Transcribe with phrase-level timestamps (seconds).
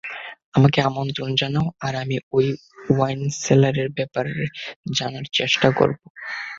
[0.53, 2.47] আমাকে আমন্ত্রন জানাও আর আমি ওই
[2.89, 4.33] ওয়াইন সেলারের ব্যাপারে
[4.97, 5.99] জানার চেষ্টা করব।